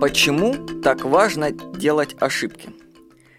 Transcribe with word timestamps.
Почему 0.00 0.54
так 0.82 1.04
важно 1.04 1.50
делать 1.50 2.14
ошибки? 2.20 2.70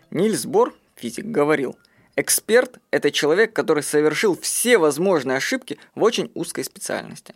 Нильс 0.09 0.45
Бор, 0.45 0.73
физик, 0.95 1.25
говорил, 1.25 1.77
эксперт– 2.15 2.79
это 2.91 3.11
человек, 3.11 3.53
который 3.53 3.83
совершил 3.83 4.37
все 4.37 4.77
возможные 4.77 5.37
ошибки 5.37 5.77
в 5.95 6.03
очень 6.03 6.31
узкой 6.33 6.63
специальности. 6.63 7.35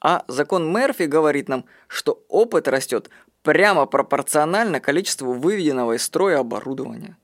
А 0.00 0.24
закон 0.28 0.72
Мерфи 0.72 1.04
говорит 1.04 1.48
нам, 1.48 1.64
что 1.88 2.24
опыт 2.28 2.68
растет 2.68 3.10
прямо 3.42 3.86
пропорционально 3.86 4.80
количеству 4.80 5.32
выведенного 5.32 5.94
из 5.96 6.02
строя 6.02 6.38
оборудования. 6.38 7.16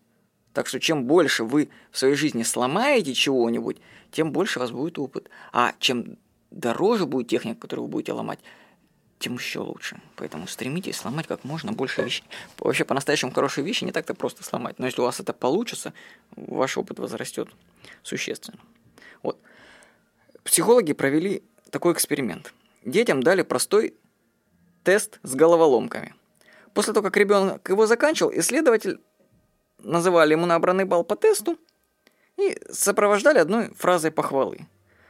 Так 0.53 0.67
что 0.67 0.81
чем 0.81 1.05
больше 1.05 1.45
вы 1.45 1.71
в 1.91 1.99
своей 1.99 2.15
жизни 2.15 2.43
сломаете 2.43 3.15
чего-нибудь, 3.15 3.79
тем 4.11 4.33
больше 4.33 4.59
у 4.59 4.63
вас 4.63 4.73
будет 4.73 4.99
опыт. 4.99 5.31
А 5.53 5.75
чем 5.79 6.19
дороже 6.51 7.07
будет 7.07 7.29
техника, 7.29 7.61
которую 7.61 7.87
вы 7.87 7.93
будете 7.93 8.13
ломать, 8.13 8.41
тем 9.21 9.35
еще 9.35 9.61
лучше. 9.61 10.01
Поэтому 10.17 10.49
стремитесь 10.49 10.97
сломать 10.97 11.27
как 11.27 11.45
можно 11.45 11.73
больше 11.73 12.03
вещей. 12.03 12.25
Вообще, 12.59 12.85
по-настоящему 12.85 13.31
хорошие 13.33 13.65
вещи 13.65 13.85
не 13.85 13.93
так-то 13.93 14.15
просто 14.15 14.43
сломать. 14.43 14.79
Но 14.79 14.87
если 14.87 15.03
у 15.03 15.05
вас 15.05 15.21
это 15.21 15.35
получится, 15.35 15.93
ваш 16.35 16.79
опыт 16.79 16.99
возрастет 16.99 17.49
существенно. 18.03 18.59
Вот. 19.23 19.39
Психологи 20.43 20.95
провели 20.95 21.45
такой 21.71 21.93
эксперимент. 21.93 22.55
Детям 22.85 23.23
дали 23.23 23.43
простой 23.43 23.95
тест 24.85 25.21
с 25.23 25.35
головоломками. 25.35 26.15
После 26.73 26.95
того, 26.95 27.05
как 27.05 27.17
ребенок 27.19 27.69
его 27.69 27.87
заканчивал, 27.87 28.33
исследователь 28.35 29.01
называли 29.79 30.33
ему 30.33 30.47
набранный 30.47 30.85
балл 30.85 31.05
по 31.05 31.15
тесту 31.15 31.59
и 32.39 32.59
сопровождали 32.71 33.39
одной 33.39 33.75
фразой 33.75 34.13
похвалы. 34.13 34.67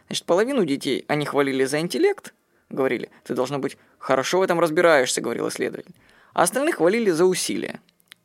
Значит, 0.08 0.24
половину 0.24 0.64
детей 0.64 1.04
они 1.06 1.26
хвалили 1.26 1.64
за 1.64 1.78
интеллект, 1.78 2.34
говорили, 2.70 3.10
ты 3.24 3.34
должно 3.34 3.58
быть 3.58 3.76
хорошо 3.98 4.38
в 4.38 4.42
этом 4.42 4.60
разбираешься, 4.60 5.20
говорил 5.20 5.48
исследователь. 5.48 5.94
А 6.32 6.42
остальных 6.42 6.76
хвалили 6.76 7.10
за 7.10 7.24
усилия. 7.24 7.80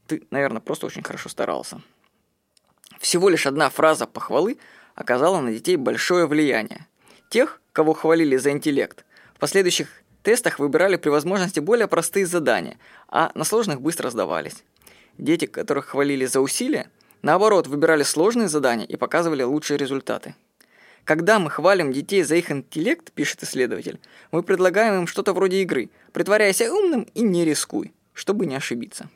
Ты, 0.07 0.23
наверное, 0.29 0.61
просто 0.61 0.85
очень 0.85 1.03
хорошо 1.03 1.29
старался. 1.29 1.81
Всего 2.99 3.29
лишь 3.29 3.47
одна 3.47 3.69
фраза 3.69 4.05
похвалы 4.05 4.57
оказала 4.93 5.41
на 5.41 5.51
детей 5.51 5.75
большое 5.75 6.27
влияние. 6.27 6.87
Тех, 7.29 7.59
кого 7.73 7.93
хвалили 7.93 8.37
за 8.37 8.51
интеллект, 8.51 9.03
в 9.35 9.39
последующих 9.39 9.89
тестах 10.23 10.59
выбирали 10.59 10.95
при 10.95 11.09
возможности 11.09 11.59
более 11.59 11.87
простые 11.87 12.25
задания, 12.25 12.77
а 13.09 13.31
на 13.35 13.43
сложных 13.43 13.81
быстро 13.81 14.09
сдавались. 14.09 14.63
Дети, 15.17 15.45
которых 15.45 15.87
хвалили 15.87 16.25
за 16.25 16.41
усилия, 16.41 16.89
наоборот, 17.21 17.67
выбирали 17.67 18.03
сложные 18.03 18.47
задания 18.47 18.85
и 18.85 18.95
показывали 18.95 19.43
лучшие 19.43 19.77
результаты. 19.77 20.35
Когда 21.05 21.37
мы 21.37 21.51
хвалим 21.51 21.93
детей 21.93 22.23
за 22.23 22.35
их 22.35 22.51
интеллект, 22.51 23.11
пишет 23.11 23.43
исследователь, 23.43 23.99
мы 24.31 24.41
предлагаем 24.41 25.01
им 25.01 25.07
что-то 25.07 25.33
вроде 25.33 25.61
игры. 25.61 25.91
Притворяйся 26.11 26.73
умным 26.73 27.07
и 27.13 27.21
не 27.21 27.45
рискуй, 27.45 27.93
чтобы 28.13 28.47
не 28.47 28.55
ошибиться. 28.55 29.07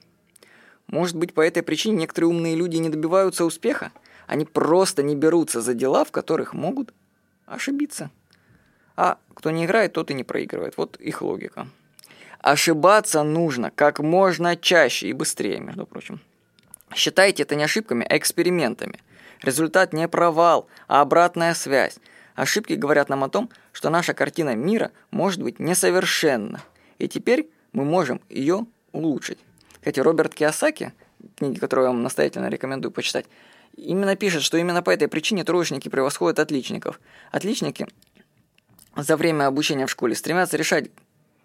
Может 0.85 1.15
быть, 1.15 1.33
по 1.33 1.41
этой 1.41 1.63
причине 1.63 1.97
некоторые 1.97 2.29
умные 2.29 2.55
люди 2.55 2.77
не 2.77 2.89
добиваются 2.89 3.43
успеха? 3.43 3.91
Они 4.27 4.45
просто 4.45 5.01
не 5.01 5.15
берутся 5.15 5.61
за 5.61 5.73
дела, 5.73 6.05
в 6.05 6.11
которых 6.11 6.53
могут 6.53 6.93
ошибиться. 7.47 8.11
А 8.95 9.17
кто 9.33 9.49
не 9.49 9.65
играет, 9.65 9.93
тот 9.93 10.11
и 10.11 10.13
не 10.13 10.23
проигрывает. 10.23 10.77
Вот 10.77 10.95
их 10.97 11.23
логика. 11.23 11.67
Ошибаться 12.39 13.23
нужно 13.23 13.71
как 13.71 13.99
можно 13.99 14.55
чаще 14.55 15.07
и 15.07 15.13
быстрее, 15.13 15.59
между 15.59 15.87
прочим. 15.87 16.21
Считайте 16.93 17.43
это 17.43 17.55
не 17.55 17.63
ошибками, 17.63 18.05
а 18.07 18.15
экспериментами. 18.15 18.99
Результат 19.41 19.93
не 19.93 20.07
провал, 20.07 20.67
а 20.87 21.01
обратная 21.01 21.53
связь. 21.53 21.97
Ошибки 22.35 22.73
говорят 22.73 23.09
нам 23.09 23.23
о 23.23 23.29
том, 23.29 23.49
что 23.71 23.89
наша 23.89 24.13
картина 24.13 24.55
мира 24.55 24.91
может 25.11 25.41
быть 25.41 25.59
несовершенна. 25.59 26.61
И 26.97 27.07
теперь 27.07 27.49
мы 27.71 27.85
можем 27.85 28.21
ее 28.29 28.65
улучшить. 28.91 29.39
Кстати, 29.73 29.99
Роберт 29.99 30.35
Киосаки, 30.35 30.93
книги, 31.35 31.59
которые 31.59 31.85
я 31.85 31.91
вам 31.91 32.03
настоятельно 32.03 32.49
рекомендую 32.49 32.91
почитать, 32.91 33.25
именно 33.75 34.15
пишет, 34.15 34.43
что 34.43 34.57
именно 34.57 34.81
по 34.81 34.89
этой 34.89 35.07
причине 35.07 35.43
троечники 35.43 35.89
превосходят 35.89 36.39
отличников. 36.39 36.99
Отличники 37.31 37.87
за 38.95 39.15
время 39.15 39.47
обучения 39.47 39.85
в 39.85 39.91
школе 39.91 40.15
стремятся 40.15 40.57
решать 40.57 40.91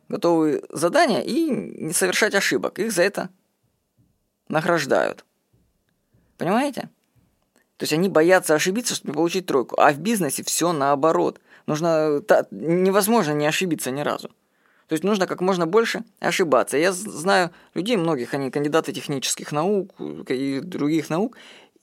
готовые 0.09 0.63
задания 0.71 1.21
и 1.21 1.49
не 1.51 1.93
совершать 1.93 2.35
ошибок. 2.35 2.79
Их 2.79 2.93
за 2.93 3.03
это 3.03 3.31
награждают. 4.49 5.25
Понимаете? 6.37 6.89
То 7.77 7.85
есть 7.85 7.93
они 7.93 8.09
боятся 8.09 8.55
ошибиться, 8.55 8.95
чтобы 8.95 9.15
получить 9.15 9.47
тройку. 9.47 9.77
А 9.79 9.93
в 9.93 9.99
бизнесе 9.99 10.43
все 10.45 10.73
наоборот. 10.73 11.41
Нужно, 11.67 12.21
та, 12.21 12.47
невозможно 12.51 13.33
не 13.33 13.47
ошибиться 13.47 13.91
ни 13.91 14.01
разу. 14.03 14.29
То 14.87 14.93
есть 14.93 15.03
нужно 15.03 15.27
как 15.27 15.41
можно 15.41 15.67
больше 15.67 16.05
ошибаться. 16.21 16.77
Я 16.77 16.93
знаю 16.93 17.51
людей 17.75 17.97
многих, 17.97 18.35
они 18.35 18.51
кандидаты 18.51 18.93
технических 18.93 19.51
наук 19.51 19.91
и 20.29 20.61
других 20.61 21.09
наук, 21.09 21.37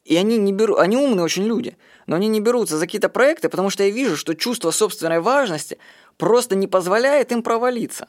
и 0.05 0.15
они 0.15 0.37
не 0.37 0.53
берут, 0.53 0.79
они 0.79 0.97
умные 0.97 1.23
очень 1.23 1.45
люди, 1.45 1.77
но 2.05 2.15
они 2.15 2.27
не 2.27 2.41
берутся 2.41 2.77
за 2.77 2.85
какие-то 2.85 3.09
проекты, 3.09 3.49
потому 3.49 3.69
что 3.69 3.83
я 3.83 3.89
вижу, 3.89 4.17
что 4.17 4.35
чувство 4.35 4.71
собственной 4.71 5.19
важности 5.19 5.77
просто 6.17 6.55
не 6.55 6.67
позволяет 6.67 7.31
им 7.31 7.43
провалиться. 7.43 8.07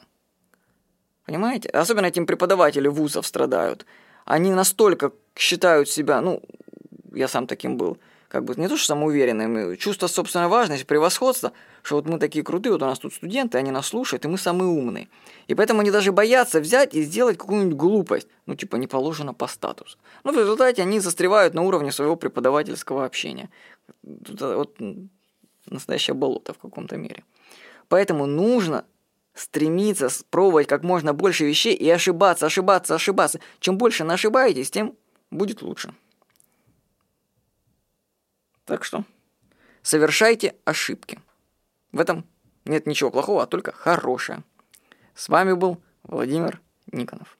Понимаете? 1.25 1.69
Особенно 1.69 2.07
этим 2.07 2.25
преподаватели 2.25 2.87
вузов 2.87 3.25
страдают. 3.25 3.85
Они 4.25 4.51
настолько 4.51 5.11
считают 5.35 5.89
себя, 5.89 6.21
ну, 6.21 6.41
я 7.13 7.27
сам 7.27 7.47
таким 7.47 7.77
был, 7.77 7.97
как 8.27 8.45
бы 8.45 8.55
не 8.55 8.67
то 8.67 8.77
что 8.77 8.87
самоуверенным, 8.87 9.77
чувство 9.77 10.07
собственной 10.07 10.47
важности, 10.47 10.83
превосходства, 10.85 11.53
что 11.83 11.95
вот 11.95 12.07
мы 12.07 12.17
такие 12.19 12.43
крутые, 12.43 12.73
вот 12.73 12.81
у 12.81 12.85
нас 12.85 12.99
тут 12.99 13.13
студенты, 13.13 13.57
они 13.57 13.71
нас 13.71 13.87
слушают, 13.87 14.25
и 14.25 14.27
мы 14.27 14.37
самые 14.37 14.69
умные. 14.69 15.07
И 15.47 15.55
поэтому 15.55 15.81
они 15.81 15.91
даже 15.91 16.11
боятся 16.11 16.59
взять 16.59 16.95
и 16.95 17.03
сделать 17.03 17.37
какую-нибудь 17.37 17.77
глупость, 17.77 18.27
ну 18.45 18.55
типа 18.55 18.77
не 18.77 18.87
положено 18.87 19.33
по 19.33 19.47
статусу. 19.47 19.97
Но 20.23 20.31
в 20.31 20.37
результате 20.37 20.81
они 20.81 20.99
застревают 20.99 21.53
на 21.53 21.61
уровне 21.61 21.91
своего 21.91 22.15
преподавательского 22.15 23.05
общения. 23.05 23.49
Вот 24.01 24.77
настоящее 25.69 26.13
болото 26.13 26.53
в 26.53 26.57
каком-то 26.57 26.97
мере. 26.97 27.23
Поэтому 27.87 28.25
нужно 28.25 28.85
стремиться 29.35 30.09
пробовать 30.29 30.67
как 30.67 30.83
можно 30.83 31.13
больше 31.13 31.45
вещей 31.45 31.75
и 31.75 31.89
ошибаться, 31.89 32.45
ошибаться, 32.45 32.95
ошибаться. 32.95 33.39
Чем 33.59 33.77
больше 33.77 34.03
ошибаетесь, 34.03 34.71
тем 34.71 34.95
будет 35.31 35.61
лучше. 35.61 35.93
Так 38.65 38.83
что 38.83 39.03
совершайте 39.81 40.55
ошибки. 40.65 41.19
В 41.91 41.99
этом 41.99 42.25
нет 42.65 42.87
ничего 42.87 43.11
плохого, 43.11 43.43
а 43.43 43.47
только 43.47 43.71
хорошее. 43.71 44.43
С 45.15 45.29
вами 45.29 45.53
был 45.53 45.81
Владимир 46.03 46.61
Никонов. 46.91 47.37